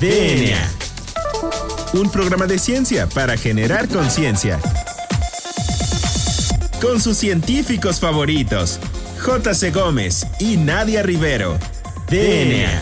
[0.00, 0.56] DNA.
[1.92, 4.60] Un programa de ciencia para generar conciencia.
[6.80, 8.78] Con sus científicos favoritos,
[9.18, 9.72] J.C.
[9.72, 11.58] Gómez y Nadia Rivero.
[12.08, 12.80] DNA.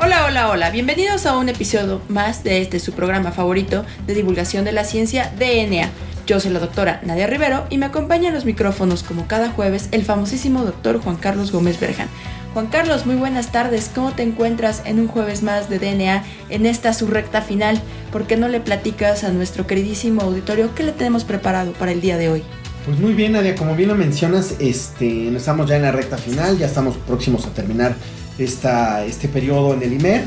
[0.00, 0.70] Hola, hola, hola.
[0.70, 5.32] Bienvenidos a un episodio más de este su programa favorito de divulgación de la ciencia
[5.36, 5.90] DNA.
[6.28, 9.88] Yo soy la doctora Nadia Rivero y me acompaña en los micrófonos como cada jueves
[9.92, 12.08] el famosísimo doctor Juan Carlos Gómez Berjan.
[12.52, 13.90] Juan Carlos, muy buenas tardes.
[13.94, 17.80] ¿Cómo te encuentras en un jueves más de DNA en esta su recta final?
[18.12, 22.02] ¿Por qué no le platicas a nuestro queridísimo auditorio qué le tenemos preparado para el
[22.02, 22.42] día de hoy?
[22.84, 26.58] Pues muy bien, Nadia, como bien lo mencionas, este, estamos ya en la recta final,
[26.58, 27.94] ya estamos próximos a terminar
[28.38, 30.24] esta, este periodo en el IMER,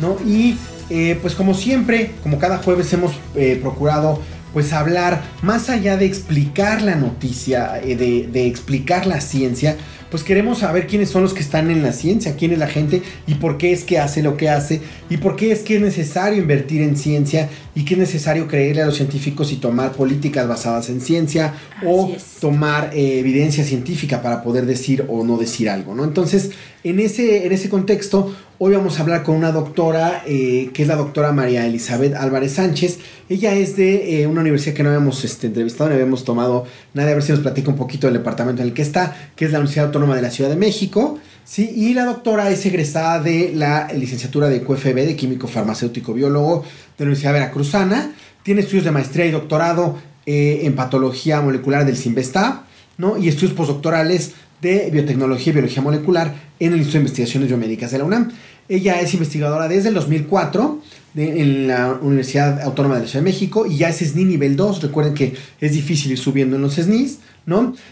[0.00, 0.16] ¿no?
[0.26, 0.58] Y
[0.90, 4.18] eh, pues como siempre, como cada jueves hemos eh, procurado
[4.54, 9.76] pues hablar más allá de explicar la noticia, eh, de, de, explicar la ciencia,
[10.14, 13.02] pues queremos saber quiénes son los que están en la ciencia, quién es la gente
[13.26, 14.80] y por qué es que hace lo que hace
[15.10, 18.82] y por qué es que es necesario invertir en ciencia y que es necesario creerle
[18.82, 22.22] a los científicos y tomar políticas basadas en ciencia Así o es.
[22.40, 26.04] tomar eh, evidencia científica para poder decir o no decir algo, ¿no?
[26.04, 26.52] Entonces,
[26.84, 28.32] en ese, en ese contexto,
[28.66, 32.54] hoy vamos a hablar con una doctora, eh, que es la doctora María Elizabeth Álvarez
[32.54, 32.98] Sánchez.
[33.28, 37.10] Ella es de eh, una universidad que no habíamos este, entrevistado, no habíamos tomado nada,
[37.10, 39.52] a ver si nos platica un poquito del departamento en el que está, que es
[39.52, 41.18] la Universidad Autónoma de la Ciudad de México.
[41.44, 46.62] Sí, y la doctora es egresada de la licenciatura de QFB, de Químico Farmacéutico Biólogo
[46.96, 48.12] de la Universidad Veracruzana.
[48.42, 52.62] Tiene estudios de maestría y doctorado eh, en patología molecular del CIMBESTAB,
[52.96, 53.18] ¿no?
[53.18, 57.98] Y estudios postdoctorales de biotecnología y biología molecular en el Instituto de Investigaciones Biomédicas de
[57.98, 58.32] la UNAM.
[58.68, 60.80] Ella es investigadora desde el 2004
[61.12, 64.56] de, en la Universidad Autónoma de la Ciudad de México y ya es SNI nivel
[64.56, 64.82] 2.
[64.82, 67.18] Recuerden que es difícil ir subiendo en los SNIs,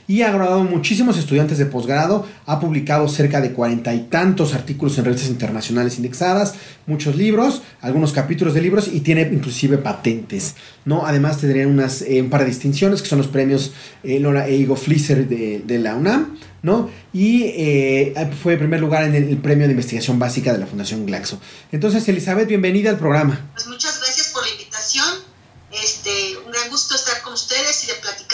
[0.08, 4.96] Y ha graduado muchísimos estudiantes de posgrado, ha publicado cerca de cuarenta y tantos artículos
[4.96, 6.54] en revistas internacionales indexadas,
[6.86, 10.54] muchos libros, algunos capítulos de libros y tiene inclusive patentes,
[10.86, 11.06] ¿no?
[11.06, 14.54] Además tendría unas, eh, un par de distinciones que son los premios eh, Laura e
[14.54, 16.88] Igo Flisser de, la UNAM, ¿no?
[17.12, 21.04] Y eh, fue en primer lugar en el, premio de investigación básica de la Fundación
[21.04, 21.38] Glaxo.
[21.72, 23.50] Entonces, Elizabeth, bienvenida al programa.
[23.52, 25.32] Pues muchas gracias por la invitación.
[25.72, 28.31] Este, un gran gusto estar con ustedes y de platicarles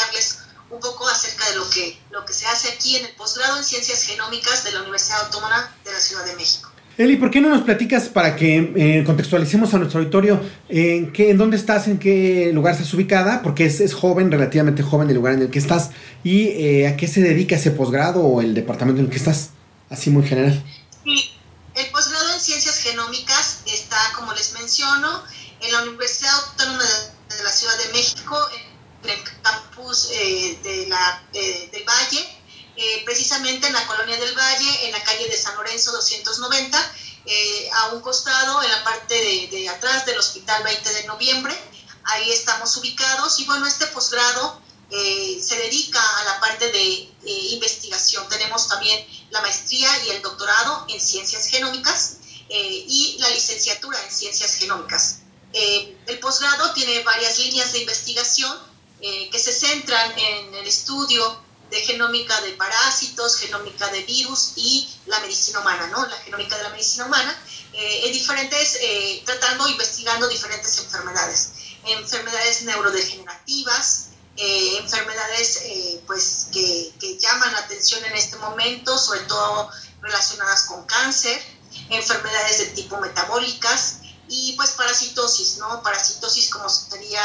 [0.78, 3.64] un poco acerca de lo que, lo que se hace aquí en el posgrado en
[3.64, 6.70] Ciencias Genómicas de la Universidad Autónoma de la Ciudad de México.
[6.96, 11.30] Eli, ¿por qué no nos platicas para que eh, contextualicemos a nuestro auditorio en, qué,
[11.30, 13.42] en dónde estás, en qué lugar estás ubicada?
[13.42, 15.90] Porque es, es joven, relativamente joven el lugar en el que estás.
[16.24, 19.50] ¿Y eh, a qué se dedica ese posgrado o el departamento en el que estás?
[19.90, 20.62] Así muy general.
[21.04, 21.32] Sí,
[21.74, 25.22] el posgrado en Ciencias Genómicas está, como les menciono,
[25.60, 28.67] en la Universidad Autónoma de, de la Ciudad de México, en
[29.04, 32.38] el campus eh, de la, del Valle
[32.81, 36.92] eh, precisamente en la colonia del Valle, en la calle de San Lorenzo 290,
[37.26, 41.58] eh, a un costado, en la parte de, de, atrás del Hospital 20 de Noviembre.
[42.04, 47.08] Ahí estamos ubicados y bueno, este posgrado eh, se dedica a la parte de eh,
[47.50, 48.28] investigación.
[48.28, 54.10] Tenemos también la maestría y el doctorado en ciencias genómicas eh, y la licenciatura en
[54.10, 55.22] ciencias genómicas.
[55.53, 58.56] el posgrado tiene varias líneas de investigación
[59.00, 65.20] que se centran en el estudio de genómica de parásitos, genómica de virus y la
[65.20, 66.06] medicina humana, ¿no?
[66.06, 67.38] La genómica de la medicina humana,
[67.72, 71.53] eh, en diferentes, eh, tratando, investigando diferentes enfermedades,
[71.84, 75.62] enfermedades neurodegenerativas, eh, enfermedades
[76.06, 79.69] pues que, que, llaman la atención en este momento, sobre todo
[80.00, 81.42] relacionadas con cáncer,
[81.91, 83.98] enfermedades de tipo metabólicas
[84.28, 85.82] y pues parasitosis, ¿no?
[85.82, 87.22] Parasitosis como sería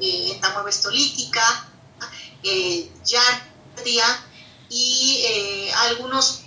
[0.00, 1.70] entamoebestolítica,
[2.42, 4.04] eh, yardia
[4.68, 6.42] y eh, algunos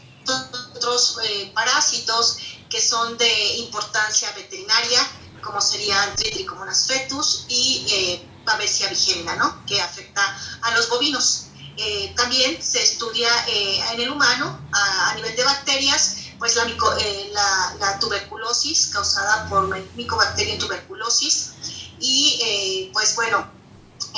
[0.76, 2.38] otros eh, parásitos
[2.70, 5.00] que son de importancia veterinaria,
[5.44, 9.66] como serían Trichomonas fetus y eh, Babesia vigémina, ¿no?
[9.66, 10.22] que afecta
[10.62, 11.48] a los bovinos.
[11.78, 18.00] Eh, también se estudia en el humano, a, nivel de bacterias, pues la, la, la
[18.00, 21.54] tuberculosis causada por Mycobacterium tuberculosis
[22.02, 23.48] y pues bueno,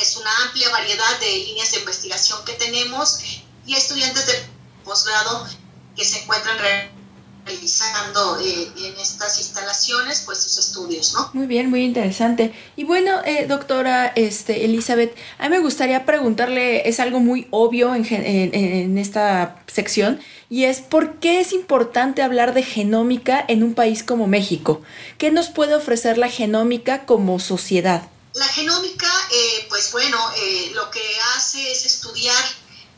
[0.01, 3.19] es una amplia variedad de líneas de investigación que tenemos
[3.65, 4.45] y estudiantes de
[4.83, 5.47] posgrado
[5.95, 6.57] que se encuentran
[7.45, 11.30] realizando eh, en estas instalaciones pues sus estudios, ¿no?
[11.34, 12.54] Muy bien, muy interesante.
[12.75, 17.95] Y bueno, eh, doctora este, Elizabeth, a mí me gustaría preguntarle, es algo muy obvio
[17.95, 20.19] en, en, en esta sección,
[20.50, 24.81] y es por qué es importante hablar de genómica en un país como México.
[25.18, 28.07] ¿Qué nos puede ofrecer la genómica como sociedad?
[28.36, 31.01] La genómica, eh, pues bueno, eh, lo que
[31.36, 32.44] hace es estudiar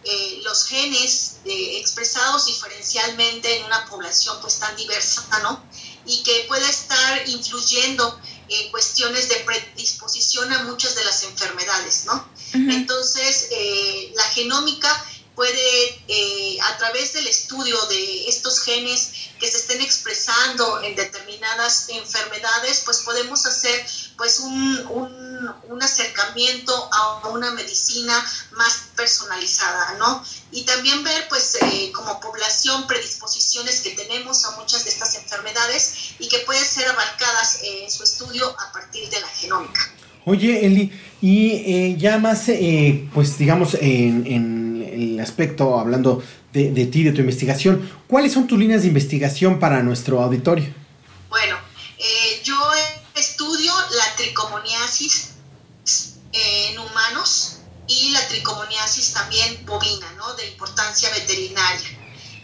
[0.05, 5.63] eh, los genes eh, expresados diferencialmente en una población pues tan diversa, ¿no?
[6.05, 8.19] Y que puede estar influyendo
[8.49, 12.29] en cuestiones de predisposición a muchas de las enfermedades, ¿no?
[12.53, 15.05] Entonces, eh, la genómica
[15.35, 21.89] puede, eh, a través del estudio de estos genes que se estén expresando en determinadas
[21.89, 23.85] enfermedades, pues podemos hacer
[24.17, 28.13] pues un, un, acercamiento a una medicina
[28.53, 30.23] más personalizada, ¿no?
[30.51, 36.15] Y también ver pues eh, como población predisposiciones que tenemos a muchas de estas enfermedades
[36.17, 39.91] y que pueden ser abarcadas en su estudio a partir de la genómica.
[40.25, 40.91] Oye, Eli,
[41.21, 44.25] y eh, ya más, eh, pues digamos, en,
[44.91, 49.59] el aspecto, hablando de, de, ti, de tu investigación, ¿cuáles son tus líneas de investigación
[49.59, 50.73] para nuestro auditorio?
[51.29, 51.57] Bueno,
[51.97, 52.55] eh, yo
[53.15, 55.31] estudio la tricomoniasis
[56.31, 57.57] en humanos
[57.87, 60.33] y la tricomoniasis también bovina, ¿no?
[60.35, 61.89] De importancia veterinaria.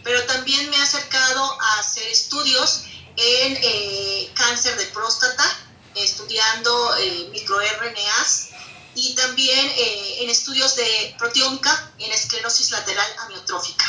[0.04, 2.84] Pero también me he acercado a hacer estudios
[3.16, 3.58] en
[4.34, 5.44] cáncer de próstata,
[5.94, 8.48] estudiando eh, microRNAs
[8.94, 13.84] y también eh, en estudios de proteómica en esclerosis lateral amiotrófica.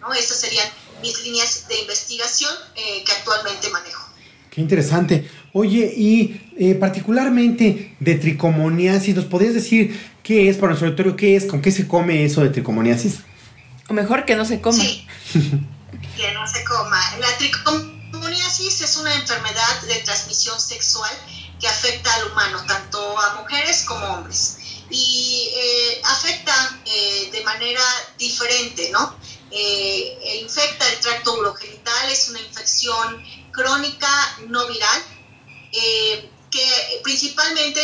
[0.00, 0.12] ¿no?
[0.12, 0.68] Esas serían
[1.02, 4.06] mis líneas de investigación eh, que actualmente manejo.
[4.50, 5.30] Qué interesante.
[5.52, 11.14] Oye, y eh, particularmente de tricomoniasis, ¿nos podrías decir qué es para nuestro auditorio?
[11.14, 11.44] ¿Qué es?
[11.44, 13.20] ¿Con qué se come eso de tricomoniasis?
[13.88, 14.82] O mejor que no se coma.
[14.82, 15.06] Sí,
[16.16, 17.00] que no se coma.
[17.20, 21.12] La tricomoniasis es una enfermedad de transmisión sexual
[21.60, 24.58] que afecta al humano, tanto a mujeres como hombres.
[24.90, 27.82] Y eh, afecta eh, de manera
[28.18, 29.16] diferente, ¿no?
[29.52, 34.08] Eh, infecta el tracto urogenital, es una infección crónica
[34.48, 35.02] no viral,
[36.50, 37.80] que principalmente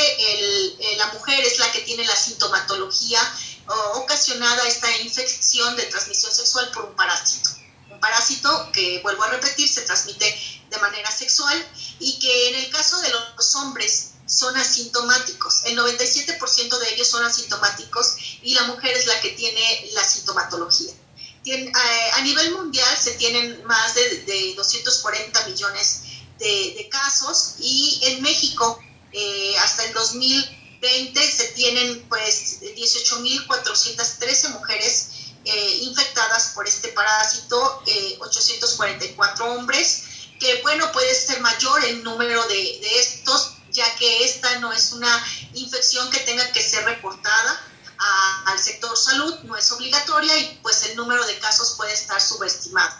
[0.97, 3.21] la mujer es la que tiene la sintomatología
[3.95, 7.51] ocasionada esta infección de transmisión sexual por un parásito.
[7.91, 11.67] Un parásito que, vuelvo a repetir, se transmite de manera sexual
[11.99, 15.65] y que en el caso de los hombres son asintomáticos.
[15.65, 20.93] El 97% de ellos son asintomáticos y la mujer es la que tiene la sintomatología.
[21.45, 21.73] Eh,
[22.13, 26.02] a nivel mundial se tienen más de, 240 millones
[26.43, 28.79] de, casos y en México
[29.13, 35.09] eh, hasta el 2020 se tienen pues 18.413 mujeres
[35.45, 37.83] eh, infectadas por este parásito,
[38.21, 40.05] 844 hombres
[40.43, 45.25] que bueno, puede ser mayor el número de, estos, ya que esta no es una
[45.55, 47.69] infección que tenga que ser reportada
[48.47, 52.93] al sector salud, no es obligatoria y pues el número de casos puede estar subestimado.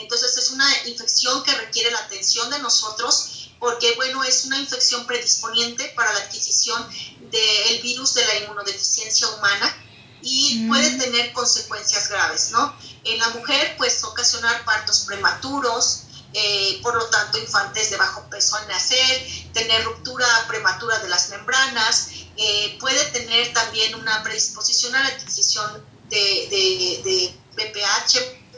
[0.00, 5.06] Entonces es una infección que requiere la atención de nosotros porque bueno, es una infección
[5.06, 6.88] predisponiente para la adquisición
[7.30, 9.76] del virus de la inmunodeficiencia humana
[10.22, 10.68] y mm.
[10.68, 12.74] puede tener consecuencias graves, ¿no?
[13.04, 18.56] En la mujer, pues ocasionar partos prematuros, eh, por lo tanto infantes de bajo peso
[18.56, 25.02] al nacer, tener ruptura prematura de las membranas, eh, puede tener también una predisposición a
[25.02, 27.34] la adquisición de,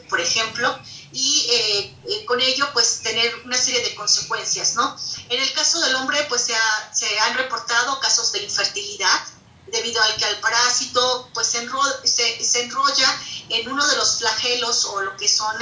[0.09, 0.79] por ejemplo,
[1.11, 4.95] y eh, con ello pues tener una serie de consecuencias, ¿no?
[5.29, 6.53] En el caso del hombre pues se,
[6.91, 9.19] se han reportado casos de infertilidad,
[9.67, 15.01] debido al que el parásito pues se, se, enrolla en uno de los flagelos o
[15.01, 15.55] lo que son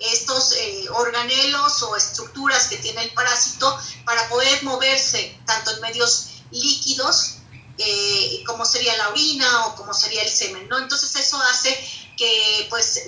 [0.00, 6.26] estos eh, organelos o estructuras que tiene el parásito para poder moverse tanto en medios
[6.50, 7.36] líquidos
[7.78, 10.78] eh, como sería la orina o como sería el semen, ¿no?
[10.78, 11.78] Entonces eso hace
[12.16, 13.02] que pues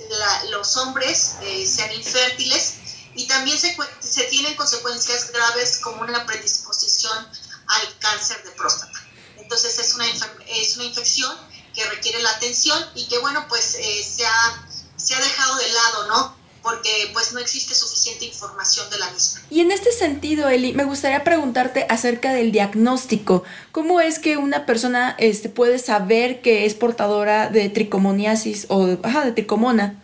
[0.50, 2.74] los hombres eh, sean infértiles
[3.18, 7.18] y también se, se tienen consecuencias graves como una predisposición
[7.66, 8.96] al cáncer de próstata.
[9.36, 10.06] Entonces es una,
[10.46, 11.36] es una infección
[11.74, 16.08] que requiere la atención y que bueno pues se, ha, se ha dejado de lado,
[16.08, 16.38] ¿no?
[16.62, 19.40] porque pues no existe suficiente información de la misma.
[19.48, 23.42] Y en este sentido, Eli, me gustaría preguntarte acerca del diagnóstico.
[23.72, 29.32] ¿Cómo es que una persona este, puede saber que es portadora de tricomoniasis o de
[29.32, 30.02] tricomona?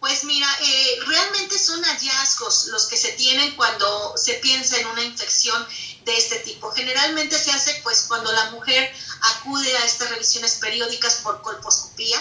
[0.00, 5.02] Pues mira, eh, realmente son hallazgos los que se tienen cuando se piensa en una
[5.02, 5.66] infección
[6.04, 6.72] de este tipo.
[6.72, 8.90] Generalmente se hace pues cuando la mujer
[9.34, 12.20] acude a estas revisiones periódicas por colposcopía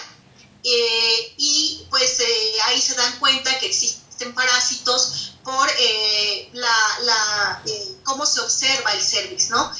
[0.64, 7.64] eh, y pues eh, ahí se dan cuenta que existen parásitos por eh, la,
[8.04, 9.74] cómo se observa el cervix, ¿no?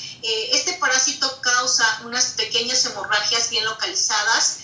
[0.52, 4.60] este parásito causa unas pequeñas hemorragias bien localizadas,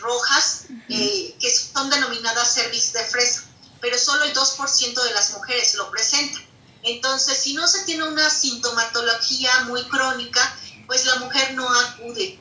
[0.00, 3.44] rojas, que son denominadas cervix de fresa,
[3.80, 6.48] pero solo el 2% de las mujeres lo presentan.
[6.82, 10.56] Entonces, si no se tiene una sintomatología muy crónica,
[10.86, 12.38] pues la mujer no acude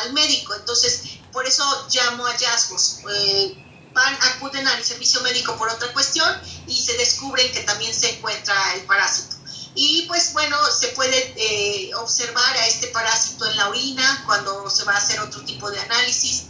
[0.00, 0.54] al médico.
[0.54, 3.00] Entonces, por eso llamo hallazgos.
[3.12, 6.28] Eh, van, acuden al servicio médico por otra cuestión
[6.66, 9.36] y se descubren que también se encuentra el parásito.
[9.74, 14.84] Y pues bueno, se puede eh, observar a este parásito en la orina cuando se
[14.84, 16.46] va a hacer otro tipo de análisis.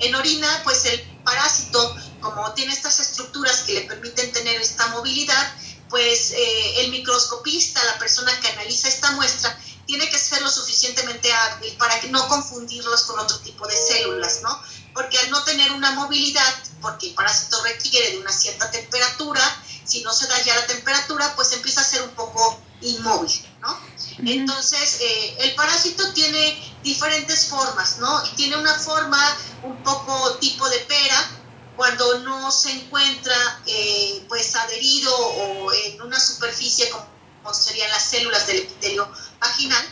[0.00, 5.54] En orina, pues el parásito, como tiene estas estructuras que le permiten tener esta movilidad,
[5.88, 11.32] pues eh, el microscopista, la persona que analiza esta muestra, tiene que ser lo suficientemente
[11.32, 14.62] hábil para no confundirlos con otro tipo de células, ¿no?
[14.92, 19.40] Porque al no tener una movilidad, porque el parásito requiere de una cierta temperatura,
[19.84, 23.80] si no se da ya la temperatura, pues empieza a ser un poco inmóvil, ¿no?
[24.18, 28.22] Entonces, eh, el parásito tiene diferentes formas, ¿no?
[28.34, 29.20] Tiene una forma
[29.62, 31.30] un poco tipo de pera,
[31.76, 38.46] cuando no se encuentra eh, pues adherido o en una superficie como serían las células
[38.46, 39.84] del epitelio vaginal,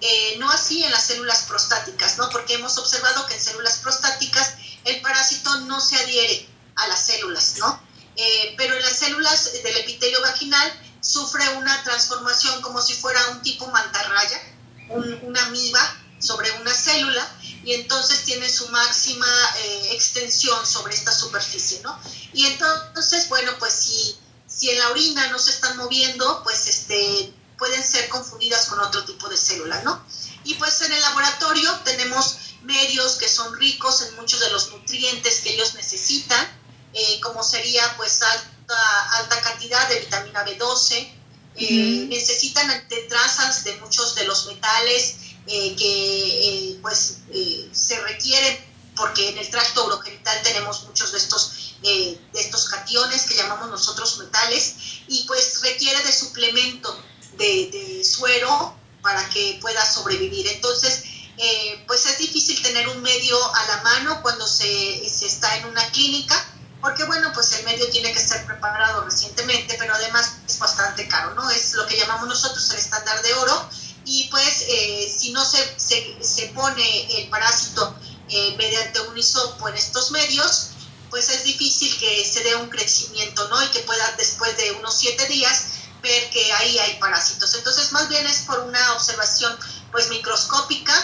[0.00, 2.30] eh, no así en las células prostáticas, ¿no?
[2.30, 4.54] Porque hemos observado que en células prostáticas
[4.84, 7.80] el parásito no se adhiere a las células, ¿no?
[8.16, 13.42] Eh, pero en las células del epitelio vaginal sufre una transformación como si fuera un
[13.42, 14.40] tipo mantarraya,
[15.22, 15.80] una amiba
[16.18, 17.26] sobre una célula
[17.64, 19.26] y entonces tiene su máxima
[19.58, 21.98] eh, extensión sobre esta superficie, ¿no?
[22.32, 27.32] Y entonces, bueno, pues si si en la orina no se están moviendo, pues este,
[27.58, 30.02] pueden ser confundidas con otro tipo de células, ¿no?
[30.44, 35.40] Y pues en el laboratorio tenemos medios que son ricos en muchos de los nutrientes
[35.42, 36.44] que ellos necesitan,
[36.94, 41.14] eh, como sería pues alta, alta cantidad de vitamina B12,
[41.56, 42.68] eh, necesitan
[43.08, 45.16] trazas de muchos de los metales
[45.48, 47.18] eh, que pues
[47.72, 51.52] se requieren porque en el tracto urogenital tenemos muchos de estos
[51.82, 54.74] de estos cationes que llamamos nosotros metales
[55.06, 57.00] y pues requiere de suplemento
[57.38, 60.46] de, suero para que pueda sobrevivir.
[60.48, 61.04] Entonces,
[61.36, 65.66] eh, pues es difícil tener un medio a la mano cuando se, se, está en
[65.66, 66.44] una clínica,
[66.80, 71.34] porque bueno, pues el medio tiene que ser preparado recientemente, pero además es bastante caro,
[71.34, 71.48] ¿no?
[71.50, 73.70] Es lo que llamamos nosotros el estándar de oro
[74.08, 77.94] y pues eh, si no se, se, se, pone el parásito
[78.30, 80.70] eh, mediante un hisopo en estos medios,
[81.10, 83.62] pues es difícil que se dé un crecimiento, ¿no?
[83.62, 85.64] Y que pueda después de unos siete días
[86.02, 87.52] ver que ahí hay parásitos.
[87.54, 89.54] Entonces, más bien es por una observación,
[89.92, 90.94] pues, microscópica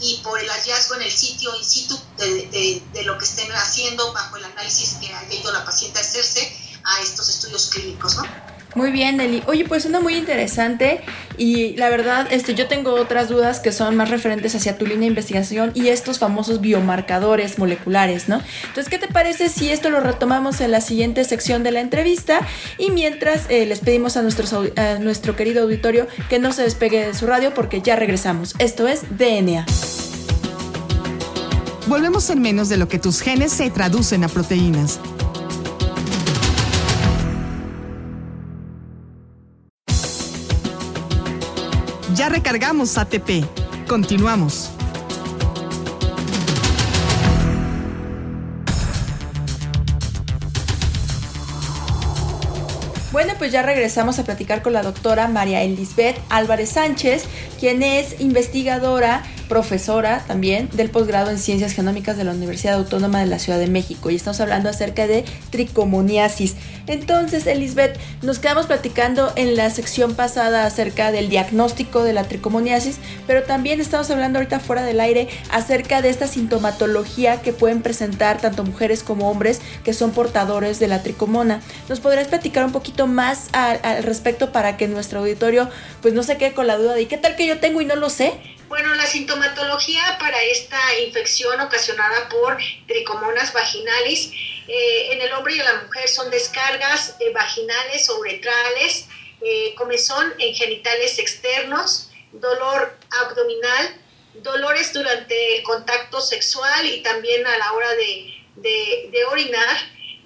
[0.00, 4.36] y por el hallazgo en el sitio in situ de, lo que estén haciendo bajo
[4.36, 8.43] el análisis que haya ido la paciente a hacerse a estos estudios clínicos, ¿no?
[8.74, 9.42] Muy bien, Eli.
[9.46, 11.00] Oye, pues una muy interesante
[11.38, 15.00] y la verdad, este, yo tengo otras dudas que son más referentes hacia tu línea
[15.00, 18.40] de investigación y estos famosos biomarcadores moleculares, ¿no?
[18.62, 22.40] Entonces, ¿qué te parece si esto lo retomamos en la siguiente sección de la entrevista?
[22.78, 27.14] Y mientras eh, les pedimos a, a nuestro querido auditorio que no se despegue de
[27.14, 28.54] su radio porque ya regresamos.
[28.58, 29.66] Esto es DNA.
[31.86, 34.98] Volvemos en menos de lo que tus genes se traducen a proteínas.
[42.24, 43.44] Ya recargamos ATP.
[43.86, 44.70] Continuamos.
[53.12, 57.24] Bueno, pues ya regresamos a platicar con la doctora María Elisbeth Álvarez Sánchez,
[57.60, 63.26] quien es investigadora profesora también del posgrado en Ciencias Genómicas de la Universidad Autónoma de
[63.26, 66.56] la Ciudad de México y estamos hablando acerca de tricomoniasis.
[66.86, 72.98] Entonces, Elizabeth, nos quedamos platicando en la sección pasada acerca del diagnóstico de la tricomoniasis,
[73.26, 78.40] pero también estamos hablando ahorita fuera del aire acerca de esta sintomatología que pueden presentar
[78.40, 81.60] tanto mujeres como hombres que son portadores de la tricomona.
[81.88, 85.68] ¿Nos podrías platicar un poquito más al, respecto para que nuestro auditorio
[86.02, 87.96] pues no se quede con la duda de qué tal que yo tengo y no
[87.96, 88.32] lo sé?
[88.68, 92.56] Bueno, la sintomatología para esta infección ocasionada por
[92.86, 94.30] tricomonas vaginalis
[94.66, 99.06] eh, en el hombre y la mujer son descargas eh, vaginales o uretrales,
[99.42, 104.00] eh, comezón en genitales externos, dolor abdominal,
[104.36, 109.76] dolores durante el contacto sexual y también a la hora de, de orinar,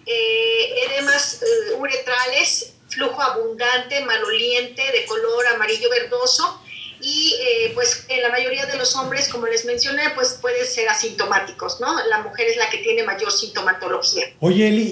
[0.07, 1.42] edemas
[1.76, 6.62] uretrales, flujo abundante, maloliente, de color amarillo verdoso,
[7.00, 10.88] y eh, pues en la mayoría de los hombres, como les mencioné, pues pueden ser
[10.88, 11.95] asintomáticos, ¿no?
[12.09, 14.26] La mujer es la que tiene mayor sintomatología.
[14.40, 14.83] Oye, Eli,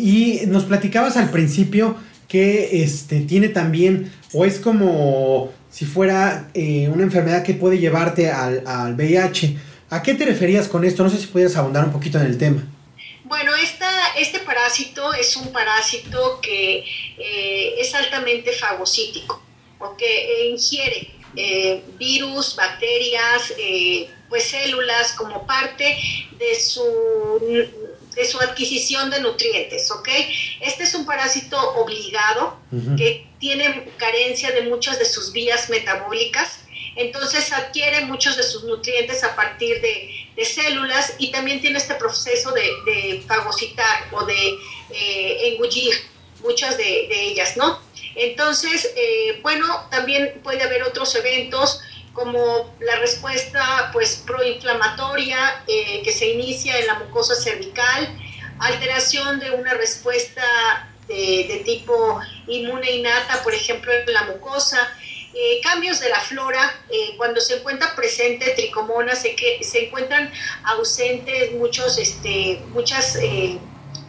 [0.43, 1.97] y nos platicabas al principio
[2.29, 8.31] que este, tiene también, o es como si fuera eh, una enfermedad que puede llevarte
[8.31, 9.57] al, al, VIH.
[9.91, 11.03] ¿A qué te referías con esto?
[11.03, 12.67] No sé si pudieras abundar un poquito en el tema.
[13.25, 16.85] Bueno, esta, este parásito es un parásito que
[17.19, 19.43] eh, es altamente fagocítico,
[19.79, 25.97] o que ingiere eh, virus, bacterias, eh, pues células como parte
[26.39, 26.83] de su
[28.17, 30.09] de su adquisición de nutrientes, ¿ok?
[30.63, 32.59] Este es un parásito obligado
[32.97, 36.61] que tiene carencia de muchas de sus vías metabólicas,
[36.97, 42.53] entonces adquiere muchos de sus nutrientes a partir de, células y también tiene este proceso
[42.53, 44.55] de, fagocitar o de
[44.91, 45.95] eh, engullir
[46.43, 47.81] muchas de, ellas, ¿no?
[48.17, 51.83] Entonces, eh, bueno, también puede haber otros eventos
[52.15, 58.09] como la respuesta pues proinflamatoria eh, que se inicia en la mucosa cervical,
[58.59, 60.43] alteración de una respuesta
[61.07, 62.19] de, tipo
[62.49, 64.79] inmune innata, por ejemplo, en la mucosa,
[65.35, 66.75] eh, cambios de la flora,
[67.19, 70.33] cuando se encuentra presente tricomonas, se, que, se encuentran
[70.65, 73.19] ausentes muchos, este, muchas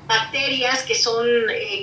[0.07, 1.27] bacterias que, son,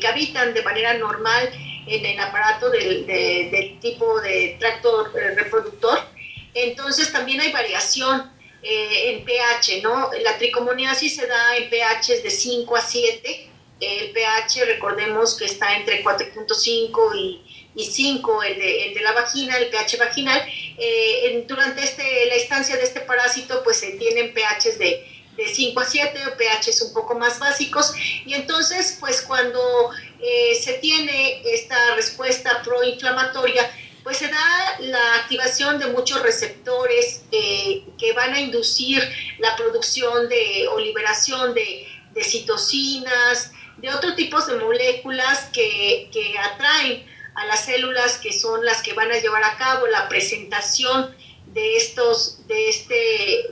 [0.00, 1.50] que habitan de manera normal
[1.86, 6.14] en el aparato del, del tipo de tracto reproductor
[6.54, 10.10] entonces también hay variación eh, en pH, ¿no?
[10.22, 13.50] La tricomoniasis se da en pH de 5 a 7.
[13.80, 17.40] El pH, recordemos que está entre 4.5
[17.74, 20.40] y, 5, el de, la vagina, el pH vaginal.
[20.78, 25.04] Eh, durante este, la estancia de este parásito, pues se tienen pHs de,
[25.36, 27.92] de 5 a 7 o pHs un poco más básicos.
[28.24, 29.90] Y entonces, pues cuando
[30.26, 33.70] eh, se tiene esta respuesta proinflamatoria,
[34.02, 39.06] pues se da la activación de muchos receptores eh, que van a inducir
[39.38, 41.86] la producción de, o liberación de,
[42.22, 46.08] citocinas, de otros tipos de moléculas que,
[46.40, 47.04] atraen
[47.34, 51.14] a las células que son las que van a llevar a cabo la presentación
[51.48, 52.94] de estos, de este,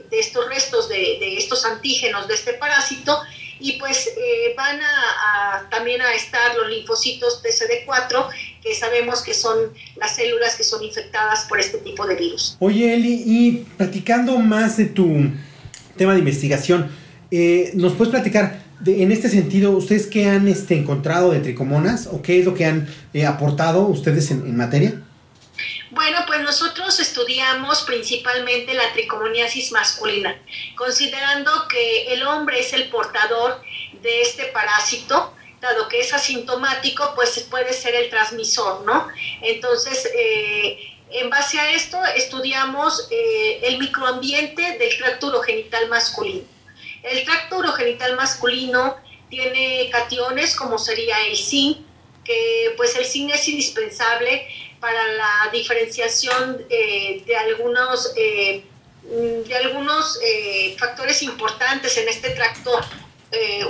[0.09, 3.21] de estos restos, de, estos antígenos de este parásito
[3.59, 8.27] y pues eh, van a, también a estar los linfocitos TCD4
[8.61, 9.57] que sabemos que son
[9.95, 12.57] las células que son infectadas por este tipo de virus.
[12.59, 15.31] Oye Eli, y platicando más de tu
[15.97, 16.91] tema de investigación,
[17.31, 22.21] eh, ¿nos puedes platicar en este sentido, ustedes qué han este, encontrado de tricomonas o
[22.21, 25.01] qué es lo que han eh, aportado ustedes en, materia?
[25.93, 30.35] Bueno, pues nosotros estudiamos principalmente la tricomoniasis masculina,
[30.75, 33.61] considerando que el hombre es el portador
[34.01, 39.07] de este parásito dado que es asintomático, pues puede ser el transmisor, ¿no?
[39.41, 40.79] Entonces, eh,
[41.11, 46.43] en base a esto, estudiamos eh, el microambiente del tracto urogenital masculino.
[47.03, 48.97] El tracto urogenital masculino
[49.29, 51.77] tiene cationes como sería el zinc,
[52.25, 54.47] que pues el zinc es indispensable
[54.83, 60.19] para la diferenciación eh, de algunos, de algunos
[60.77, 62.71] factores importantes en este tracto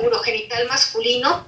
[0.02, 1.45] urogenital masculino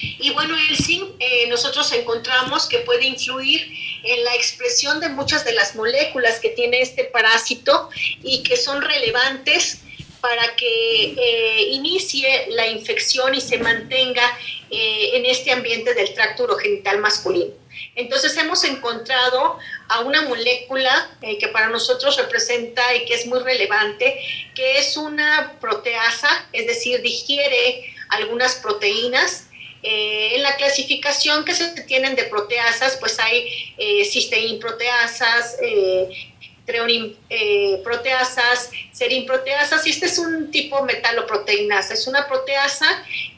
[0.00, 3.60] y bueno, el zinc eh, nosotros encontramos que puede influir
[4.02, 7.90] en la expresión de muchas de las moléculas que tiene este parásito
[8.22, 9.82] y que son relevantes
[10.20, 14.22] para que eh, inicie la infección y se mantenga
[14.70, 17.59] eh, en este ambiente del tracto urogenital masculino.
[18.00, 19.58] Entonces hemos encontrado
[19.88, 24.18] a una molécula que para nosotros representa y que es muy relevante,
[24.54, 29.46] que es una proteasa, es decir, digiere algunas proteínas.
[29.82, 36.30] Eh, en la clasificación que se tienen de proteasas, pues hay eh, cisteín proteasas, eh,
[36.66, 42.86] treonin eh, proteasas, serin proteasas, y este es un tipo metaloproteinasa, es una proteasa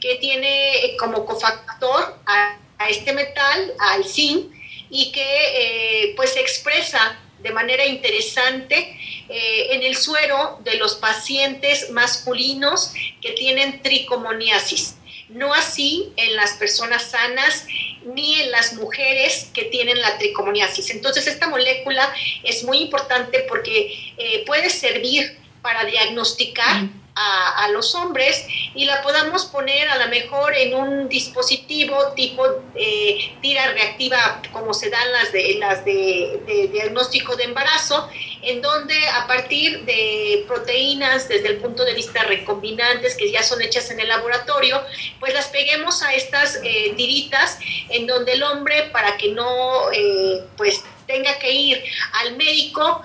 [0.01, 2.57] que tiene como cofactor a,
[2.89, 4.51] este metal, al zinc,
[4.89, 8.95] y que pues se expresa de manera interesante
[9.27, 14.97] en el suero de los pacientes masculinos que tienen tricomoniasis
[15.33, 17.65] no así en las personas sanas
[18.05, 20.89] ni en las mujeres que tienen la tricomoniasis.
[20.91, 28.45] Entonces, esta molécula es muy importante porque eh, puede servir para diagnosticar a, los hombres
[28.75, 32.43] y la podamos poner a lo mejor en un dispositivo tipo
[32.75, 38.09] eh, tira reactiva como se dan las de las de, diagnóstico de embarazo
[38.41, 43.61] en donde a partir de proteínas desde el punto de vista recombinantes que ya son
[43.61, 44.81] hechas en el laboratorio
[45.19, 47.59] pues las peguemos a estas eh, tiritas
[47.89, 51.83] en donde el hombre para que no eh, pues tenga que ir
[52.13, 53.01] al médico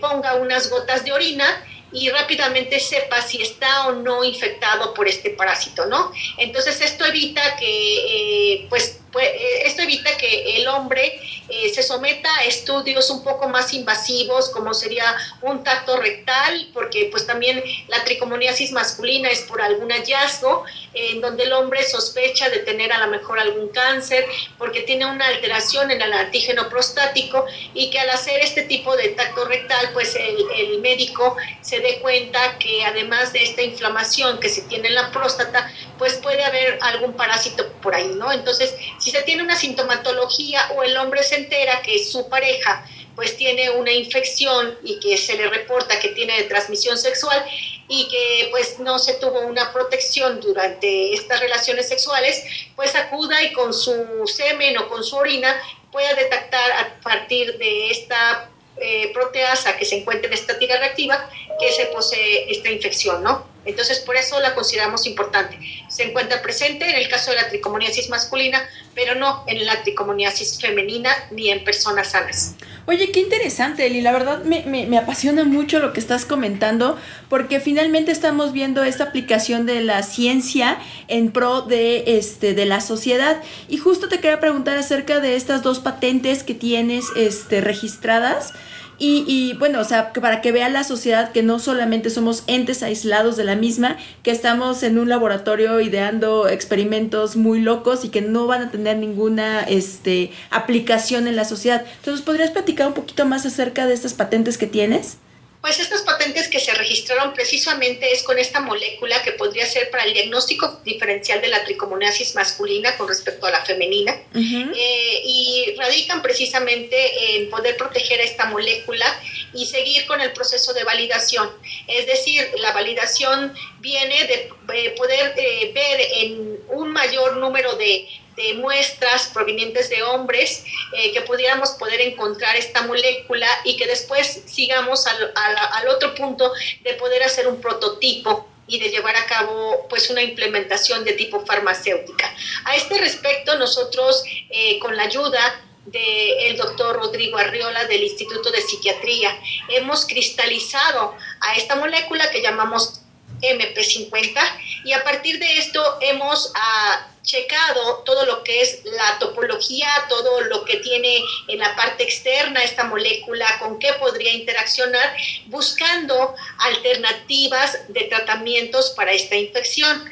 [0.00, 1.62] ponga unas gotas de orina
[1.96, 6.12] y rápidamente sepa si está o no infectado por este parásito, ¿no?
[6.36, 9.30] Entonces esto evita que, eh, pues, pues,
[9.64, 14.74] esto evita que el hombre eh, se someta a estudios un poco más invasivos, como
[14.74, 21.22] sería un tacto rectal, porque pues también la tricomoniasis masculina es por algún hallazgo, en
[21.22, 24.26] donde el hombre sospecha de tener a lo mejor algún cáncer,
[24.58, 29.08] porque tiene una alteración en el antígeno prostático y que al hacer este tipo de
[29.10, 34.50] tacto rectal, pues el, el médico se dé cuenta que además de esta inflamación que
[34.50, 38.30] se tiene en la próstata, pues puede haber algún parásito por ahí, ¿no?
[38.30, 38.74] Entonces,
[39.06, 43.70] si se tiene una sintomatología o el hombre se entera que su pareja pues tiene
[43.70, 47.40] una infección y que se le reporta que tiene de transmisión sexual
[47.86, 52.42] y que pues no se tuvo una protección durante estas relaciones sexuales,
[52.74, 55.54] pues acuda y con su semen o con su orina
[55.92, 61.30] pueda detectar a partir de esta eh, proteasa que se encuentra en esta tira reactiva
[61.60, 63.46] que se posee esta infección, ¿no?
[63.66, 65.58] Entonces, por eso la consideramos importante.
[65.88, 68.62] Se encuentra presente en el caso de la tricomoniasis masculina,
[68.94, 72.54] pero no en la tricomoniasis femenina ni en personas sanas.
[72.86, 74.00] Oye, qué interesante, Eli.
[74.00, 76.96] La verdad me, me, apasiona mucho lo que estás comentando,
[77.28, 82.80] porque finalmente estamos viendo esta aplicación de la ciencia en pro de, este, de la
[82.80, 83.42] sociedad.
[83.68, 88.52] Y justo te quería preguntar acerca de estas dos patentes que tienes este, registradas.
[88.98, 92.82] Y, y, bueno, o sea, para que vea la sociedad que no solamente somos entes
[92.82, 98.22] aislados de la misma, que estamos en un laboratorio ideando experimentos muy locos y que
[98.22, 101.84] no van a tener ninguna este, aplicación en la sociedad.
[101.98, 105.18] Entonces, ¿podrías platicar un poquito más acerca de estas patentes que tienes?
[105.66, 110.04] Pues estas patentes que se registraron precisamente es con esta molécula que podría ser para
[110.04, 114.72] el diagnóstico diferencial de la tricomoniasis masculina con respecto a la femenina uh -huh.
[114.76, 116.96] eh, y radican precisamente
[117.34, 119.06] en poder proteger esta molécula
[119.54, 121.50] y seguir con el proceso de validación.
[121.88, 124.36] Es decir, la validación viene de,
[124.72, 131.12] de poder eh, ver en un mayor número de de muestras provenientes de hombres eh,
[131.12, 136.52] que pudiéramos poder encontrar esta molécula y que después sigamos al, al, al, otro punto
[136.82, 141.44] de poder hacer un prototipo y de llevar a cabo pues una implementación de tipo
[141.46, 142.34] farmacéutica.
[142.64, 148.60] A este respecto nosotros eh, con la ayuda del doctor Rodrigo Arriola del Instituto de
[148.60, 153.02] Psiquiatría hemos cristalizado a esta molécula que llamamos
[153.40, 154.40] MP50
[154.84, 160.40] y a partir de esto hemos uh, checado todo lo que es la topología, todo
[160.42, 165.14] lo que tiene en la parte externa esta molécula, con qué podría interaccionar,
[165.46, 170.08] buscando alternativas de tratamientos para esta infección.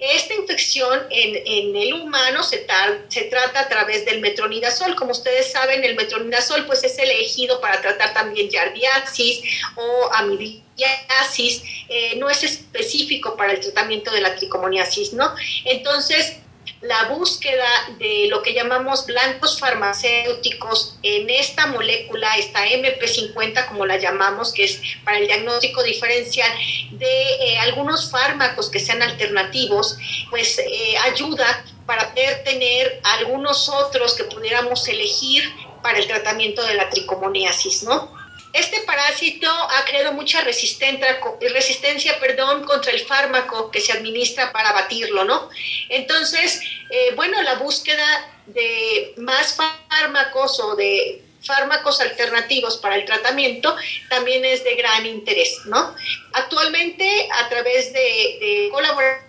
[0.00, 4.96] Esta infección en, en el humano se, tal, se, trata a través del metronidazol.
[4.96, 9.40] Como ustedes saben, el metronidazol pues, es elegido para tratar también yardiasis
[9.76, 11.62] o amibiasis.
[11.88, 15.32] Eh, no es específico para el tratamiento de la tricomoniasis, ¿no?
[15.64, 16.38] Entonces,
[16.84, 17.66] la búsqueda
[17.98, 24.64] de lo que llamamos blancos farmacéuticos en esta molécula, esta MP50 como la llamamos, que
[24.64, 26.50] es para el diagnóstico diferencial
[26.92, 29.96] de eh, algunos fármacos que sean alternativos,
[30.30, 35.42] pues eh, ayuda para poder tener algunos otros que pudiéramos elegir
[35.82, 38.13] para el tratamiento de la tricomoniasis, ¿no?
[38.54, 44.72] Este parásito ha creado mucha resistencia, resistencia perdón, contra el fármaco que se administra para
[44.72, 45.50] batirlo, ¿no?
[45.88, 53.76] Entonces, eh, bueno, la búsqueda de más fármacos o de fármacos alternativos para el tratamiento
[54.08, 55.94] también es de gran interés, ¿no?
[56.32, 59.24] Actualmente, a través de, de colaboración,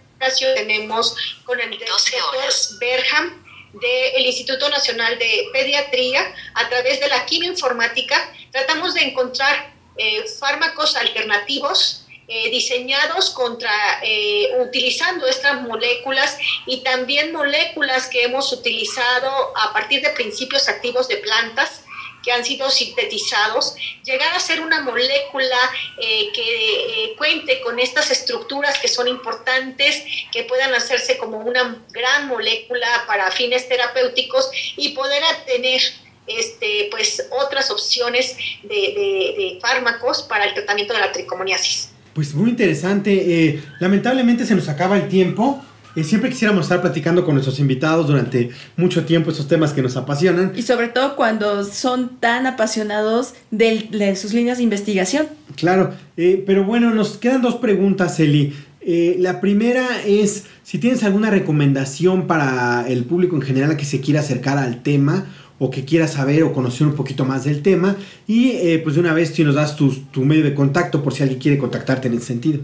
[0.55, 3.44] tenemos con el doctor Berham,
[3.81, 8.15] del Instituto Nacional de Pediatría, a través de la quimioinformática,
[8.51, 17.31] tratamos de encontrar eh, fármacos alternativos eh, diseñados contra, eh, utilizando estas moléculas y también
[17.31, 21.84] moléculas que hemos utilizado a partir de principios activos de plantas
[22.25, 25.59] que han sido sintetizados, llegar a ser una molécula
[26.01, 31.83] eh, que eh, cuente con estas estructuras que son importantes, que puedan hacerse como una
[31.91, 35.81] gran molécula para fines terapéuticos y poder tener
[36.27, 41.89] este, pues, otras opciones de, fármacos para el tratamiento de la tricomoniasis.
[42.13, 43.11] Pues muy interesante.
[43.13, 45.64] Eh, lamentablemente se nos acaba el tiempo.
[45.95, 49.95] Eh, siempre quisiéramos estar platicando con nuestros invitados durante mucho tiempo esos temas que nos
[49.95, 50.51] apasionan.
[50.55, 55.27] Y sobre todo cuando son tan apasionados de, de sus líneas de investigación.
[55.55, 58.53] Claro, eh, pero bueno, nos quedan dos preguntas, Eli.
[58.87, 63.99] Eh, la primera es si tienes alguna recomendación para el público en general que se
[63.99, 65.25] quiera acercar al tema
[65.57, 67.95] o que quiera saber o conocer un poquito más del tema.
[68.27, 71.13] Y eh, pues de una vez si nos das tu, tu medio de contacto por
[71.13, 72.59] si alguien quiere contactarte en ese sentido.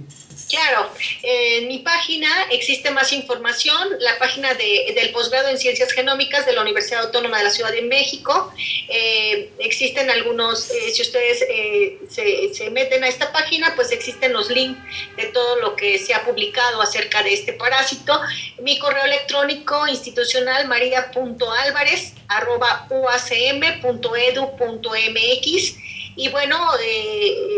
[0.51, 0.91] Claro,
[1.23, 6.59] en mi página existe más información, la página del posgrado en Ciencias Genómicas de la
[6.61, 8.51] Universidad Autónoma de la Ciudad de México.
[8.89, 14.49] Eh, existen algunos, eh, si ustedes eh, se, meten a esta página, pues existen los
[14.49, 14.77] links
[15.15, 18.19] de todo lo que se ha publicado acerca de este parásito.
[18.61, 23.81] Mi correo electrónico institucional maria.alvarez arroba uacm.edu.mx
[26.15, 27.51] y bueno, eh,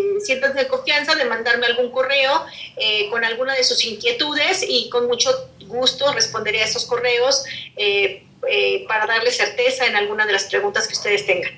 [0.56, 2.46] de confianza de mandarme algún correo
[2.78, 5.30] eh, con alguna de sus inquietudes y con mucho
[5.68, 7.44] gusto responderé a esos correos
[7.76, 11.52] eh, eh, para darle certeza en alguna de las preguntas que ustedes tengan.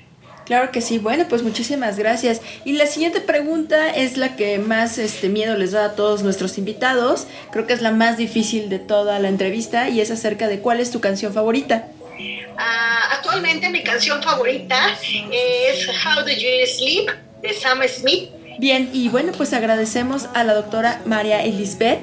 [0.44, 2.40] Claro que sí, bueno, pues muchísimas gracias.
[2.64, 6.56] Y la siguiente pregunta es la que más este miedo les da a todos nuestros
[6.56, 7.26] invitados.
[7.50, 10.78] Creo que es la más difícil de toda la entrevista y es acerca de cuál
[10.78, 11.88] es tu canción favorita.
[12.18, 14.96] Uh, actualmente mi canción favorita
[15.32, 17.10] es How Do You Sleep
[17.42, 18.30] de Sam Smith.
[18.58, 22.00] Bien, y bueno, pues agradecemos a la doctora María Elizabeth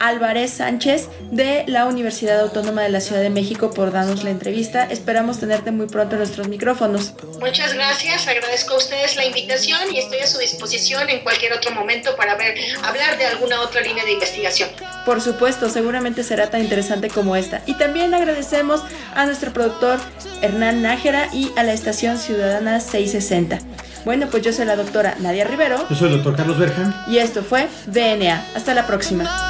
[0.00, 4.84] Álvarez Sánchez de la Universidad Autónoma de la Ciudad de México por darnos la entrevista.
[4.84, 7.14] Esperamos tenerte muy pronto en nuestros micrófonos.
[7.38, 11.70] Muchas gracias, agradezco a ustedes la invitación y estoy a su disposición en cualquier otro
[11.70, 14.70] momento para ver, hablar de alguna otra línea de investigación.
[15.04, 17.62] Por supuesto, seguramente será tan interesante como esta.
[17.66, 18.82] Y también agradecemos
[19.14, 19.98] a nuestro productor
[20.40, 23.58] Hernán Nájera y a la estación Ciudadana 660.
[24.04, 25.86] Bueno, pues yo soy la doctora Nadia Rivero.
[25.88, 26.94] Yo soy el doctor Carlos Berjan.
[27.06, 28.46] Y esto fue DNA.
[28.54, 29.49] Hasta la próxima.